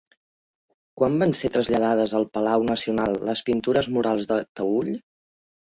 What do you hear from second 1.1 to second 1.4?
van